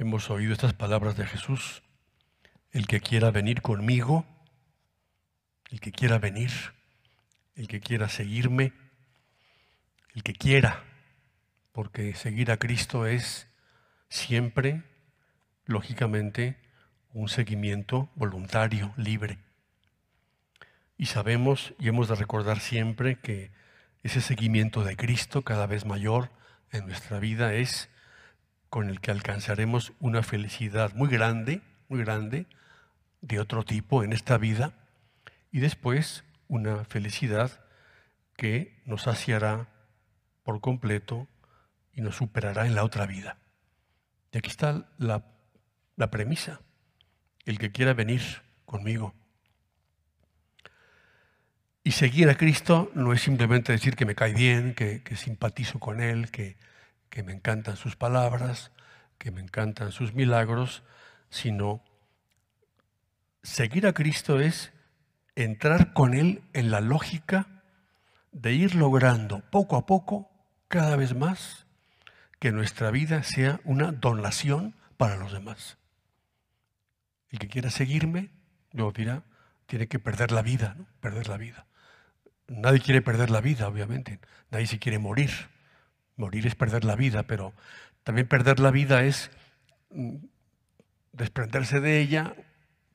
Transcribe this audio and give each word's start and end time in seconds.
hemos 0.00 0.30
oído 0.30 0.54
estas 0.54 0.72
palabras 0.72 1.18
de 1.18 1.26
Jesús. 1.26 1.82
El 2.72 2.86
que 2.86 3.02
quiera 3.02 3.30
venir 3.30 3.60
conmigo, 3.60 4.24
el 5.70 5.78
que 5.78 5.92
quiera 5.92 6.18
venir, 6.18 6.50
el 7.54 7.68
que 7.68 7.80
quiera 7.80 8.08
seguirme, 8.08 8.72
el 10.14 10.22
que 10.22 10.32
quiera, 10.32 10.84
porque 11.72 12.14
seguir 12.14 12.50
a 12.50 12.56
Cristo 12.56 13.04
es 13.04 13.46
siempre, 14.08 14.84
lógicamente, 15.66 16.56
un 17.12 17.28
seguimiento 17.28 18.08
voluntario, 18.14 18.94
libre. 18.96 19.38
Y 20.96 21.06
sabemos 21.06 21.74
y 21.78 21.88
hemos 21.88 22.08
de 22.08 22.14
recordar 22.14 22.60
siempre 22.60 23.18
que 23.18 23.50
ese 24.02 24.22
seguimiento 24.22 24.82
de 24.82 24.96
Cristo 24.96 25.42
cada 25.42 25.66
vez 25.66 25.84
mayor 25.84 26.30
en 26.72 26.86
nuestra 26.86 27.18
vida 27.18 27.52
es 27.52 27.90
con 28.70 28.88
el 28.88 29.00
que 29.00 29.10
alcanzaremos 29.10 29.92
una 29.98 30.22
felicidad 30.22 30.94
muy 30.94 31.08
grande, 31.08 31.60
muy 31.88 32.00
grande, 32.00 32.46
de 33.20 33.40
otro 33.40 33.64
tipo 33.64 34.04
en 34.04 34.12
esta 34.12 34.38
vida, 34.38 34.72
y 35.50 35.58
después 35.58 36.24
una 36.46 36.84
felicidad 36.84 37.64
que 38.36 38.80
nos 38.86 39.02
saciará 39.02 39.68
por 40.44 40.60
completo 40.60 41.28
y 41.92 42.00
nos 42.00 42.16
superará 42.16 42.66
en 42.66 42.76
la 42.76 42.84
otra 42.84 43.06
vida. 43.06 43.36
Y 44.32 44.38
aquí 44.38 44.48
está 44.48 44.88
la, 44.98 45.24
premisa. 46.10 46.60
El 47.44 47.58
que 47.58 47.72
quiera 47.72 47.92
venir 47.92 48.22
conmigo. 48.64 49.14
Y 51.82 51.92
seguir 51.92 52.28
a 52.28 52.36
Cristo 52.36 52.90
no 52.94 53.12
es 53.12 53.20
simplemente 53.20 53.72
decir 53.72 53.96
que 53.96 54.06
me 54.06 54.14
cae 54.14 54.32
bien, 54.32 54.74
que, 54.74 55.02
que 55.02 55.16
simpatizo 55.16 55.80
con 55.80 56.00
Él, 56.00 56.30
que, 56.30 56.56
que 57.10 57.22
me 57.22 57.32
encantan 57.32 57.76
sus 57.76 57.96
palabras, 57.96 58.70
que 59.18 59.30
me 59.30 59.40
encantan 59.40 59.92
sus 59.92 60.14
milagros, 60.14 60.82
sino 61.28 61.82
seguir 63.42 63.86
a 63.86 63.92
Cristo 63.92 64.40
es 64.40 64.72
entrar 65.34 65.92
con 65.92 66.14
Él 66.14 66.42
en 66.52 66.70
la 66.70 66.80
lógica 66.80 67.62
de 68.32 68.52
ir 68.52 68.74
logrando 68.74 69.40
poco 69.50 69.76
a 69.76 69.86
poco, 69.86 70.30
cada 70.68 70.96
vez 70.96 71.14
más, 71.14 71.66
que 72.38 72.52
nuestra 72.52 72.90
vida 72.90 73.22
sea 73.22 73.60
una 73.64 73.92
donación 73.92 74.74
para 74.96 75.16
los 75.16 75.32
demás. 75.32 75.78
El 77.30 77.38
que 77.38 77.48
quiera 77.48 77.70
seguirme, 77.70 78.30
luego 78.72 78.92
dirá, 78.92 79.24
tiene 79.66 79.88
que 79.88 79.98
perder 79.98 80.32
la 80.32 80.42
vida, 80.42 80.74
¿no? 80.78 80.86
Perder 81.00 81.28
la 81.28 81.36
vida. 81.36 81.66
Nadie 82.48 82.80
quiere 82.80 83.02
perder 83.02 83.30
la 83.30 83.40
vida, 83.40 83.68
obviamente. 83.68 84.20
Nadie 84.50 84.66
se 84.66 84.78
quiere 84.78 84.98
morir. 84.98 85.30
Morir 86.20 86.46
es 86.46 86.54
perder 86.54 86.84
la 86.84 86.96
vida, 86.96 87.22
pero 87.22 87.54
también 88.04 88.28
perder 88.28 88.60
la 88.60 88.70
vida 88.70 89.04
es 89.04 89.30
mm, 89.88 90.16
desprenderse 91.12 91.80
de 91.80 91.98
ella 91.98 92.34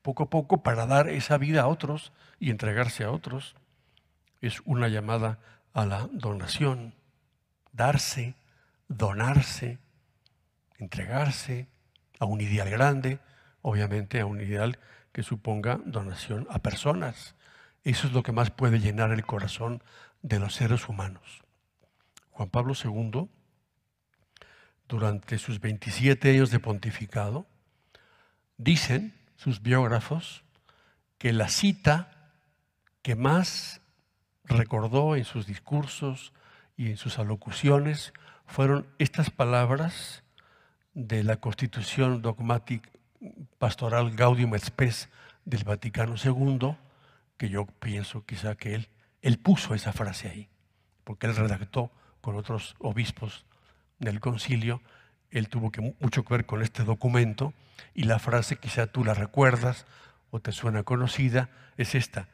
poco 0.04 0.26
a 0.26 0.30
poco 0.30 0.62
para 0.62 0.86
dar 0.86 1.10
esa 1.10 1.40
vida 1.40 1.64
a 1.64 1.68
otros 1.68 2.14
y 2.40 2.52
entregarse 2.52 3.04
a 3.04 3.10
otros. 3.10 3.56
Es 4.42 4.62
una 4.64 4.90
llamada 4.90 5.40
a 5.74 5.88
la 5.88 6.08
donación, 6.12 6.94
darse, 7.72 8.36
donarse, 8.90 9.80
entregarse 10.78 11.68
a 12.20 12.26
un 12.26 12.42
ideal 12.42 12.70
grande, 12.70 13.18
obviamente 13.64 14.20
a 14.20 14.28
un 14.28 14.40
ideal 14.40 14.78
que 15.12 15.24
suponga 15.24 15.80
donación 15.84 16.46
a 16.52 16.60
personas. 16.60 17.34
Eso 17.84 18.06
es 18.06 18.14
lo 18.14 18.22
que 18.22 18.34
más 18.34 18.52
puede 18.52 18.80
llenar 18.80 19.12
el 19.12 19.26
corazón 19.26 19.82
de 20.22 20.38
los 20.38 20.54
seres 20.54 20.88
humanos. 20.88 21.45
Juan 22.36 22.50
Pablo 22.50 22.74
II, 22.74 23.30
durante 24.90 25.38
sus 25.38 25.62
27 25.62 26.32
años 26.32 26.52
de 26.52 26.60
pontificado, 26.60 27.48
dicen 28.58 29.16
sus 29.38 29.62
biógrafos 29.62 30.44
que 31.18 31.32
la 31.32 31.48
cita 31.48 32.34
que 33.04 33.16
más 33.16 33.80
recordó 34.44 35.16
en 35.16 35.24
sus 35.24 35.46
discursos 35.48 36.34
y 36.76 36.90
en 36.90 36.98
sus 36.98 37.20
alocuciones 37.20 38.12
fueron 38.46 38.86
estas 39.00 39.30
palabras 39.30 40.24
de 40.94 41.24
la 41.24 41.38
Constitución 41.38 42.22
dogmática 42.22 42.90
pastoral 43.60 44.14
Gaudium 44.14 44.56
et 44.56 44.66
Spes 44.66 45.08
del 45.46 45.64
Vaticano 45.64 46.16
II, 46.22 46.76
que 47.38 47.48
yo 47.48 47.66
pienso 47.66 48.26
quizá 48.26 48.56
que 48.56 48.76
él, 48.76 48.90
él 49.22 49.40
puso 49.40 49.74
esa 49.74 49.94
frase 49.94 50.28
ahí, 50.28 50.50
porque 51.06 51.28
él 51.28 51.36
redactó 51.38 51.92
con 52.26 52.38
otros 52.38 52.74
obispos 52.80 53.46
del 54.00 54.20
concilio, 54.20 54.82
él 55.30 55.48
tuvo 55.48 55.72
que, 55.72 55.94
mucho 56.00 56.24
que 56.26 56.34
ver 56.34 56.48
con 56.48 56.64
este 56.64 56.84
documento, 56.84 57.54
y 57.94 58.06
la 58.06 58.18
frase 58.18 58.56
quizá 58.56 58.88
tú 58.88 59.06
la 59.06 59.14
recuerdas 59.14 59.86
o 60.32 60.40
te 60.40 60.52
suena 60.52 60.82
conocida, 60.82 61.52
es 61.78 61.94
esta. 61.94 62.28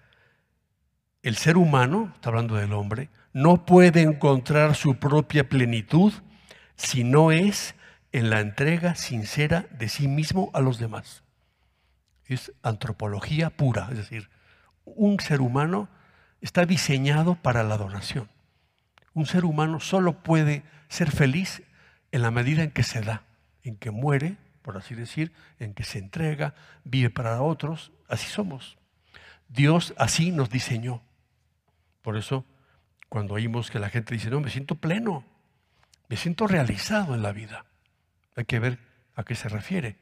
El 1.24 1.36
ser 1.36 1.58
humano, 1.58 2.10
está 2.16 2.30
hablando 2.30 2.56
del 2.56 2.72
hombre, 2.72 3.10
no 3.34 3.66
puede 3.66 4.02
encontrar 4.02 4.76
su 4.76 4.96
propia 4.96 5.50
plenitud 5.50 6.14
si 6.78 7.04
no 7.04 7.34
es 7.34 7.76
en 8.14 8.30
la 8.30 8.40
entrega 8.40 8.96
sincera 8.96 9.66
de 9.72 9.90
sí 9.90 10.08
mismo 10.08 10.52
a 10.54 10.62
los 10.62 10.80
demás. 10.80 11.22
Es 12.28 12.54
antropología 12.64 13.50
pura, 13.50 13.90
es 13.92 13.98
decir, 13.98 14.30
un 14.86 15.20
ser 15.20 15.42
humano 15.42 15.90
está 16.40 16.66
diseñado 16.66 17.36
para 17.36 17.64
la 17.64 17.76
donación. 17.76 18.30
Un 19.14 19.26
ser 19.26 19.46
humano 19.46 19.80
solo 19.80 20.24
puede 20.24 20.64
ser 20.88 21.12
feliz 21.12 21.64
en 22.12 22.22
la 22.22 22.32
medida 22.32 22.64
en 22.64 22.72
que 22.72 22.84
se 22.84 23.02
da, 23.02 23.24
en 23.64 23.76
que 23.76 23.92
muere, 23.92 24.38
por 24.62 24.78
así 24.78 24.96
decir, 24.96 25.32
en 25.60 25.74
que 25.74 25.84
se 25.84 26.00
entrega, 26.00 26.54
vive 26.84 27.10
para 27.10 27.42
otros. 27.42 27.92
Así 28.08 28.28
somos. 28.28 28.78
Dios 29.48 29.94
así 29.98 30.32
nos 30.32 30.50
diseñó. 30.50 31.02
Por 32.02 32.18
eso, 32.18 32.46
cuando 33.10 33.34
oímos 33.36 33.70
que 33.70 33.80
la 33.80 33.90
gente 33.90 34.14
dice, 34.14 34.30
no, 34.30 34.40
me 34.40 34.50
siento 34.50 34.76
pleno, 34.76 35.26
me 36.08 36.18
siento 36.18 36.48
realizado 36.48 37.16
en 37.16 37.22
la 37.22 37.32
vida. 37.32 37.66
Hay 38.36 38.46
que 38.46 38.60
ver 38.60 38.80
a 39.16 39.24
qué 39.24 39.36
se 39.36 39.50
refiere. 39.50 39.98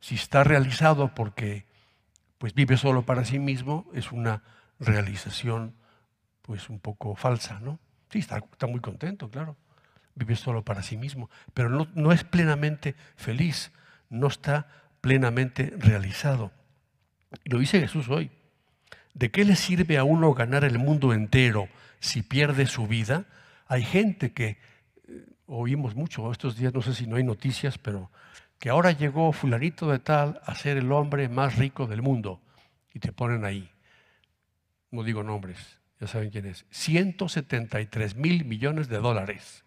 Si 0.00 0.16
está 0.16 0.44
realizado 0.44 1.14
porque 1.14 1.66
pues 2.38 2.52
vive 2.54 2.76
solo 2.76 3.06
para 3.06 3.24
sí 3.24 3.38
mismo, 3.38 3.86
es 3.94 4.12
una 4.12 4.42
realización 4.78 5.74
pues 6.42 6.68
un 6.68 6.78
poco 6.78 7.16
falsa, 7.16 7.58
¿no? 7.60 7.78
Sí, 8.14 8.20
está, 8.20 8.68
muy 8.68 8.78
contento, 8.78 9.28
claro. 9.28 9.56
Vive 10.14 10.36
solo 10.36 10.64
para 10.64 10.84
sí 10.84 10.96
mismo, 10.96 11.28
pero 11.52 11.68
no, 11.68 12.12
es 12.12 12.22
plenamente 12.22 12.94
feliz, 13.16 13.72
no 14.08 14.28
está 14.28 14.68
plenamente 15.00 15.74
realizado. 15.78 16.52
Lo 17.42 17.58
dice 17.58 17.80
Jesús 17.80 18.08
hoy. 18.08 18.30
¿De 19.14 19.32
qué 19.32 19.44
le 19.44 19.56
sirve 19.56 19.98
a 19.98 20.04
uno 20.04 20.32
ganar 20.32 20.62
el 20.62 20.78
mundo 20.78 21.12
entero 21.12 21.68
si 21.98 22.22
pierde 22.22 22.66
su 22.66 22.86
vida? 22.86 23.24
Hay 23.66 23.82
gente 23.82 24.32
que 24.32 24.58
oímos 25.46 25.96
mucho 25.96 26.30
estos 26.30 26.56
días, 26.56 26.72
no 26.72 26.82
sé 26.82 26.94
si 26.94 27.08
no 27.08 27.16
hay 27.16 27.24
noticias, 27.24 27.78
pero 27.78 28.12
que 28.60 28.70
ahora 28.70 28.92
llegó 28.92 29.32
fulanito 29.32 29.90
de 29.90 29.98
tal 29.98 30.40
a 30.44 30.54
ser 30.54 30.76
el 30.76 30.92
hombre 30.92 31.28
más 31.28 31.56
rico 31.56 31.88
del 31.88 32.00
mundo. 32.00 32.40
Y 32.92 33.00
te 33.00 33.10
ponen 33.10 33.44
ahí. 33.44 33.68
No 34.92 35.02
digo 35.02 35.24
nombres, 35.24 35.80
ya 36.00 36.06
saben 36.06 36.30
quién 36.30 36.46
es. 36.46 36.66
173 36.70 38.16
mil 38.16 38.44
millones 38.44 38.88
de 38.88 38.98
dólares. 38.98 39.64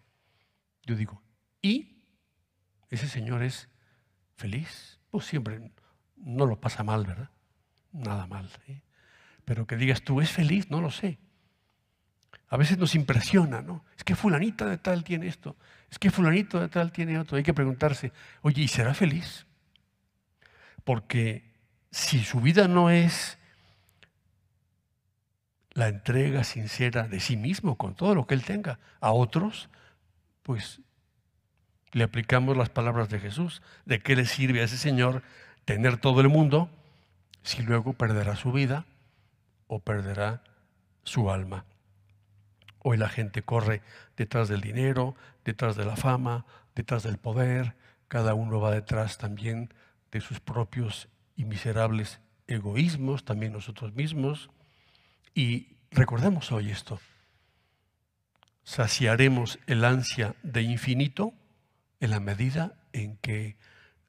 Yo 0.84 0.94
digo, 0.94 1.22
¿y 1.62 2.02
ese 2.90 3.08
señor 3.08 3.42
es 3.42 3.68
feliz? 4.36 5.00
Pues 5.10 5.26
siempre 5.26 5.72
no 6.16 6.46
lo 6.46 6.60
pasa 6.60 6.82
mal, 6.82 7.06
¿verdad? 7.06 7.30
Nada 7.92 8.26
mal. 8.26 8.50
Pero 9.44 9.66
que 9.66 9.76
digas 9.76 10.02
tú, 10.02 10.20
¿es 10.20 10.30
feliz? 10.30 10.70
No 10.70 10.80
lo 10.80 10.90
sé. 10.90 11.18
A 12.48 12.56
veces 12.56 12.78
nos 12.78 12.94
impresiona, 12.94 13.60
¿no? 13.60 13.84
Es 13.96 14.04
que 14.04 14.14
fulanita 14.14 14.66
de 14.66 14.78
tal 14.78 15.04
tiene 15.04 15.26
esto, 15.26 15.56
es 15.90 15.98
que 15.98 16.10
fulanito 16.10 16.60
de 16.60 16.68
tal 16.68 16.92
tiene 16.92 17.18
otro. 17.18 17.36
Hay 17.36 17.42
que 17.42 17.54
preguntarse, 17.54 18.12
oye, 18.42 18.62
¿y 18.62 18.68
será 18.68 18.94
feliz? 18.94 19.46
Porque 20.84 21.52
si 21.90 22.24
su 22.24 22.40
vida 22.40 22.68
no 22.68 22.90
es 22.90 23.37
la 25.78 25.86
entrega 25.86 26.42
sincera 26.42 27.06
de 27.06 27.20
sí 27.20 27.36
mismo 27.36 27.78
con 27.78 27.94
todo 27.94 28.16
lo 28.16 28.26
que 28.26 28.34
él 28.34 28.42
tenga 28.42 28.80
a 29.00 29.12
otros, 29.12 29.70
pues 30.42 30.80
le 31.92 32.02
aplicamos 32.02 32.56
las 32.56 32.68
palabras 32.68 33.08
de 33.10 33.20
Jesús. 33.20 33.62
¿De 33.84 34.00
qué 34.00 34.16
le 34.16 34.26
sirve 34.26 34.60
a 34.60 34.64
ese 34.64 34.76
Señor 34.76 35.22
tener 35.64 35.96
todo 35.98 36.20
el 36.20 36.28
mundo 36.28 36.68
si 37.44 37.62
luego 37.62 37.92
perderá 37.92 38.34
su 38.34 38.50
vida 38.50 38.86
o 39.68 39.78
perderá 39.78 40.42
su 41.04 41.30
alma? 41.30 41.64
Hoy 42.80 42.96
la 42.96 43.08
gente 43.08 43.42
corre 43.42 43.80
detrás 44.16 44.48
del 44.48 44.62
dinero, 44.62 45.14
detrás 45.44 45.76
de 45.76 45.84
la 45.84 45.94
fama, 45.94 46.44
detrás 46.74 47.04
del 47.04 47.18
poder. 47.18 47.76
Cada 48.08 48.34
uno 48.34 48.60
va 48.60 48.72
detrás 48.72 49.16
también 49.16 49.72
de 50.10 50.20
sus 50.22 50.40
propios 50.40 51.08
y 51.36 51.44
miserables 51.44 52.20
egoísmos, 52.48 53.24
también 53.24 53.52
nosotros 53.52 53.94
mismos. 53.94 54.50
Y 55.34 55.76
recordemos 55.90 56.52
hoy 56.52 56.70
esto. 56.70 57.00
Saciaremos 58.64 59.58
el 59.66 59.84
ansia 59.84 60.34
de 60.42 60.62
infinito 60.62 61.32
en 62.00 62.10
la 62.10 62.20
medida 62.20 62.74
en 62.92 63.16
que 63.16 63.56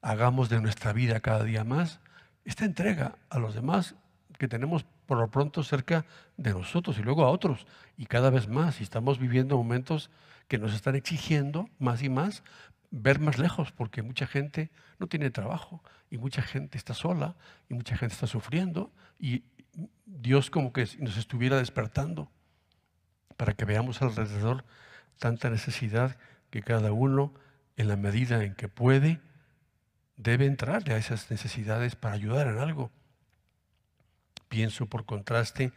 hagamos 0.02 0.48
de 0.48 0.60
nuestra 0.60 0.92
vida 0.92 1.20
cada 1.20 1.44
día 1.44 1.64
más 1.64 2.00
esta 2.44 2.64
entrega 2.64 3.16
a 3.28 3.38
los 3.38 3.54
demás 3.54 3.94
que 4.38 4.48
tenemos 4.48 4.84
por 5.06 5.18
lo 5.18 5.30
pronto 5.30 5.62
cerca 5.62 6.06
de 6.36 6.52
nosotros 6.52 6.98
y 6.98 7.02
luego 7.02 7.24
a 7.24 7.30
otros 7.30 7.66
y 7.96 8.06
cada 8.06 8.30
vez 8.30 8.48
más. 8.48 8.80
Y 8.80 8.84
estamos 8.84 9.18
viviendo 9.18 9.56
momentos 9.56 10.10
que 10.48 10.58
nos 10.58 10.74
están 10.74 10.94
exigiendo 10.94 11.68
más 11.78 12.02
y 12.02 12.08
más 12.08 12.42
ver 12.90 13.20
más 13.20 13.38
lejos 13.38 13.70
porque 13.72 14.02
mucha 14.02 14.26
gente 14.26 14.70
no 14.98 15.06
tiene 15.06 15.30
trabajo 15.30 15.82
y 16.10 16.18
mucha 16.18 16.42
gente 16.42 16.76
está 16.76 16.94
sola 16.94 17.36
y 17.68 17.74
mucha 17.74 17.96
gente 17.96 18.14
está 18.14 18.26
sufriendo 18.26 18.90
y 19.18 19.44
Dios 20.04 20.50
como 20.50 20.72
que 20.72 20.88
nos 20.98 21.16
estuviera 21.16 21.58
despertando 21.58 22.30
para 23.36 23.54
que 23.54 23.64
veamos 23.64 24.02
alrededor 24.02 24.64
tanta 25.18 25.50
necesidad 25.50 26.16
que 26.50 26.62
cada 26.62 26.92
uno 26.92 27.32
en 27.76 27.88
la 27.88 27.96
medida 27.96 28.44
en 28.44 28.54
que 28.54 28.68
puede 28.68 29.20
debe 30.16 30.46
entrar 30.46 30.90
a 30.90 30.96
esas 30.96 31.30
necesidades 31.30 31.96
para 31.96 32.14
ayudar 32.14 32.48
en 32.48 32.58
algo. 32.58 32.90
Pienso 34.48 34.86
por 34.86 35.06
contraste, 35.06 35.72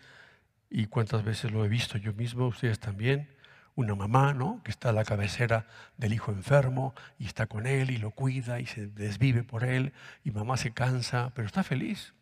y 0.69 0.87
cuántas 0.87 1.23
veces 1.23 1.51
lo 1.51 1.63
he 1.63 1.69
visto 1.69 1.99
yo 1.99 2.13
mismo, 2.13 2.47
ustedes 2.47 2.79
también, 2.79 3.29
una 3.75 3.93
mamá, 3.93 4.33
¿no? 4.33 4.61
Que 4.63 4.71
está 4.71 4.89
a 4.89 4.93
la 4.93 5.05
cabecera 5.05 5.67
del 5.97 6.13
hijo 6.13 6.31
enfermo 6.31 6.95
y 7.19 7.27
está 7.27 7.45
con 7.45 7.67
él 7.67 7.91
y 7.91 7.97
lo 7.97 8.09
cuida 8.09 8.59
y 8.59 8.65
se 8.65 8.87
desvive 8.87 9.43
por 9.43 9.63
él 9.63 9.93
y 10.23 10.31
mamá 10.31 10.57
se 10.57 10.71
cansa, 10.73 11.31
pero 11.35 11.45
está 11.45 11.63
feliz. 11.63 12.13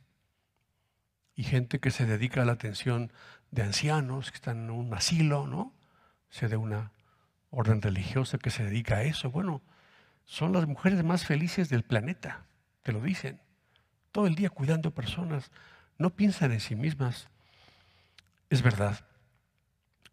Y 1.41 1.43
gente 1.43 1.79
que 1.79 1.89
se 1.89 2.05
dedica 2.05 2.43
a 2.43 2.45
la 2.45 2.51
atención 2.51 3.11
de 3.49 3.63
ancianos 3.63 4.29
que 4.29 4.35
están 4.35 4.65
en 4.65 4.69
un 4.69 4.93
asilo, 4.93 5.47
¿no? 5.47 5.73
Se 6.29 6.47
de 6.47 6.55
una 6.55 6.91
orden 7.49 7.81
religiosa 7.81 8.37
que 8.37 8.51
se 8.51 8.63
dedica 8.63 8.97
a 8.97 9.03
eso. 9.05 9.31
Bueno, 9.31 9.63
son 10.23 10.53
las 10.53 10.67
mujeres 10.67 11.03
más 11.03 11.25
felices 11.25 11.67
del 11.67 11.81
planeta, 11.81 12.45
te 12.83 12.91
lo 12.91 13.01
dicen. 13.01 13.41
Todo 14.11 14.27
el 14.27 14.35
día 14.35 14.51
cuidando 14.51 14.91
personas, 14.91 15.49
no 15.97 16.11
piensan 16.11 16.51
en 16.51 16.59
sí 16.59 16.75
mismas. 16.75 17.27
Es 18.51 18.61
verdad, 18.61 19.03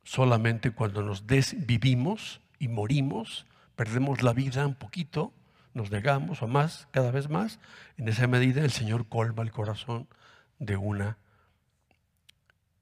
solamente 0.05 0.71
cuando 0.71 1.03
nos 1.03 1.27
desvivimos 1.27 2.41
y 2.59 2.69
morimos, 2.69 3.45
perdemos 3.77 4.23
la 4.23 4.33
vida 4.33 4.67
un 4.67 4.77
poquito, 4.77 5.35
nos 5.75 5.91
negamos 5.91 6.41
o 6.41 6.49
más, 6.49 6.89
cada 6.91 7.11
vez 7.11 7.29
más, 7.29 7.61
en 7.99 8.09
esa 8.09 8.27
medida 8.27 8.63
el 8.63 8.71
Señor 8.71 9.11
colma 9.11 9.43
el 9.43 9.53
corazón 9.53 10.09
de 10.59 10.77
una 10.77 11.19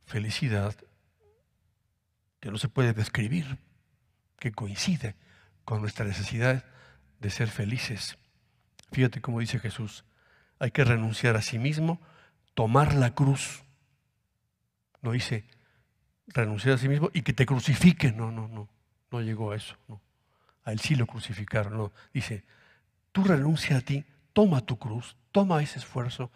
felicidad 0.04 0.74
que 2.40 2.50
no 2.50 2.58
se 2.58 2.68
puede 2.68 2.92
describir, 2.92 3.58
que 4.38 4.52
coincide 4.52 5.16
con 5.64 5.80
nuestra 5.80 6.04
necesidad 6.04 6.64
de 7.18 7.30
ser 7.30 7.48
felices. 7.48 8.18
Fíjate 8.92 9.20
cómo 9.20 9.40
dice 9.40 9.58
Jesús, 9.58 10.04
hay 10.58 10.70
que 10.70 10.84
renunciar 10.84 11.36
a 11.36 11.42
sí 11.42 11.58
mismo, 11.58 12.00
tomar 12.54 12.94
la 12.94 13.14
cruz. 13.14 13.64
No 15.02 15.12
dice 15.12 15.44
renunciar 16.28 16.74
a 16.74 16.78
sí 16.78 16.88
mismo 16.88 17.10
y 17.12 17.22
que 17.22 17.32
te 17.32 17.46
crucifiquen. 17.46 18.16
No, 18.16 18.30
no, 18.30 18.48
no. 18.48 18.68
No 19.10 19.20
llegó 19.20 19.52
a 19.52 19.56
eso. 19.56 19.76
No. 19.88 20.00
A 20.64 20.72
él 20.72 20.80
sí 20.80 20.94
lo 20.94 21.06
crucificaron. 21.06 21.76
No. 21.76 21.92
Dice, 22.12 22.44
tú 23.12 23.24
renuncia 23.24 23.76
a 23.76 23.80
ti, 23.80 24.04
toma 24.32 24.60
tu 24.64 24.78
cruz, 24.78 25.16
toma 25.32 25.62
ese 25.62 25.78
esfuerzo, 25.78 26.30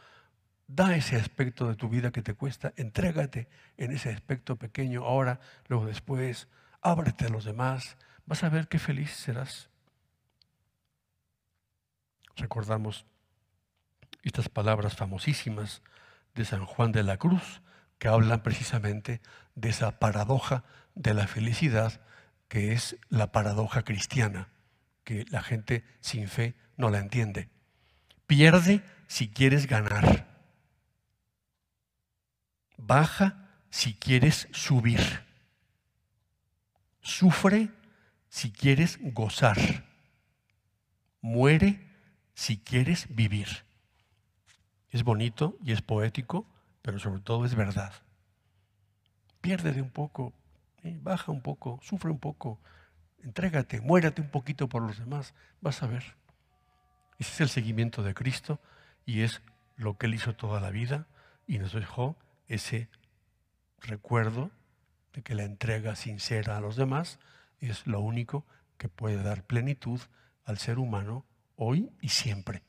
da 0.73 0.95
ese 0.95 1.17
aspecto 1.17 1.67
de 1.67 1.75
tu 1.75 1.89
vida 1.89 2.13
que 2.13 2.23
te 2.23 2.35
cuesta, 2.35 2.73
entrégate 2.77 3.49
en 3.77 3.91
ese 3.91 4.11
aspecto 4.11 4.57
pequeño 4.57 5.05
ahora, 5.05 5.41
luego 5.67 5.87
después, 5.87 6.49
ábrete 6.81 7.27
a 7.27 7.29
los 7.29 7.45
demás, 7.45 7.97
vas 8.25 8.45
a 8.45 8.49
ver 8.49 8.69
qué 8.69 8.79
feliz 8.79 9.11
serás. 9.11 9.69
Recordamos 12.37 13.05
estas 14.23 14.49
palabras 14.49 14.95
famosísimas 14.95 15.83
de 16.37 16.45
San 16.45 16.65
Juan 16.65 16.93
de 16.93 17.03
la 17.03 17.17
Cruz, 17.17 17.63
que 17.99 18.07
hablan 18.07 18.43
precisamente 18.43 19.21
de 19.57 19.71
esa 19.71 19.99
paradoja 19.99 20.63
de 20.95 21.15
la 21.15 21.27
felicidad, 21.27 22.01
que 22.47 22.73
es 22.73 22.97
la 23.09 23.33
paradoja 23.33 23.83
cristiana, 23.83 24.49
que 25.03 25.25
la 25.31 25.43
gente 25.43 25.85
sin 26.01 26.29
fe 26.29 26.55
no 26.77 26.91
la 26.91 26.99
entiende. 26.99 27.49
Pierde 28.27 28.83
si 29.09 29.29
quieres 29.29 29.67
ganar. 29.67 30.30
Baja 32.87 33.49
si 33.71 33.95
quieres 33.95 34.49
subir. 34.53 35.01
Sufre 37.01 37.71
si 38.29 38.51
quieres 38.51 38.99
gozar. 39.01 39.59
Muere 41.21 41.87
si 42.35 42.59
quieres 42.59 43.07
vivir. 43.15 43.49
Es 44.91 45.05
bonito 45.05 45.57
y 45.63 45.73
es 45.73 45.83
poético, 45.83 46.47
pero 46.83 46.99
sobre 46.99 47.21
todo 47.21 47.45
es 47.45 47.55
verdad. 47.55 47.93
Piérdete 49.41 49.81
un 49.81 49.91
poco, 49.91 50.33
¿eh? 50.83 50.99
baja 51.03 51.33
un 51.33 51.43
poco, 51.43 51.79
sufre 51.83 52.11
un 52.11 52.19
poco, 52.19 52.59
entrégate, 53.23 53.81
muérate 53.81 54.21
un 54.21 54.31
poquito 54.31 54.69
por 54.69 54.83
los 54.83 54.99
demás, 54.99 55.35
vas 55.61 55.83
a 55.83 55.87
ver. 55.87 56.17
Ese 57.19 57.33
es 57.35 57.41
el 57.41 57.49
seguimiento 57.49 58.03
de 58.03 58.15
Cristo 58.15 58.61
y 59.07 59.23
es 59.23 59.43
lo 59.77 59.97
que 59.97 60.07
Él 60.07 60.15
hizo 60.15 60.35
toda 60.35 60.61
la 60.61 60.71
vida 60.71 61.07
y 61.47 61.59
nos 61.59 61.73
dejó 61.73 62.17
ese 62.51 62.89
recuerdo 63.79 64.51
de 65.13 65.23
que 65.23 65.35
la 65.35 65.45
entrega 65.45 65.97
sincera 65.97 66.57
a 66.57 66.61
los 66.61 66.77
demás 66.77 67.19
es 67.61 67.87
lo 67.87 68.01
único 68.01 68.45
que 68.77 68.89
puede 68.89 69.23
dar 69.23 69.45
plenitud 69.45 70.01
al 70.45 70.59
ser 70.59 70.79
humano 70.79 71.25
hoy 71.57 71.91
y 72.01 72.09
siempre. 72.09 72.63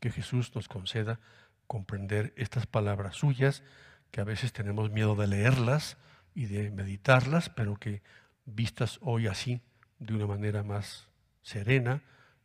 Que 0.00 0.10
Jesús 0.10 0.54
nos 0.54 0.68
conceda 0.68 1.18
comprender 1.66 2.32
estas 2.36 2.66
palabras 2.66 3.16
suyas, 3.16 3.64
que 4.10 4.20
a 4.20 4.24
veces 4.24 4.52
tenemos 4.52 4.90
miedo 4.90 5.16
de 5.16 5.26
leerlas 5.26 5.96
y 6.34 6.46
de 6.46 6.70
meditarlas, 6.70 7.50
pero 7.50 7.76
que 7.76 8.02
vistas 8.44 8.98
hoy 9.02 9.26
así, 9.26 9.60
de 9.98 10.14
una 10.14 10.26
manera 10.26 10.62
más 10.62 11.08
serena 11.42 12.02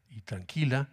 y 0.10 0.22
tranquila, 0.22 0.90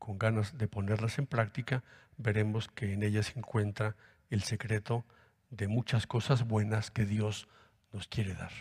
con 0.00 0.18
ganas 0.18 0.58
de 0.58 0.66
ponerlas 0.66 1.18
en 1.18 1.26
práctica, 1.26 1.84
veremos 2.16 2.68
que 2.68 2.92
en 2.92 3.04
ellas 3.04 3.26
se 3.26 3.38
encuentra 3.38 3.94
el 4.34 4.42
secreto 4.42 5.04
de 5.50 5.68
muchas 5.68 6.06
cosas 6.06 6.44
buenas 6.44 6.90
que 6.90 7.04
Dios 7.04 7.48
nos 7.92 8.08
quiere 8.08 8.34
dar. 8.34 8.52